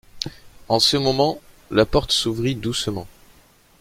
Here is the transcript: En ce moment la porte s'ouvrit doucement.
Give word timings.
En 0.67 0.79
ce 0.79 0.97
moment 0.97 1.39
la 1.69 1.85
porte 1.85 2.11
s'ouvrit 2.11 2.55
doucement. 2.55 3.05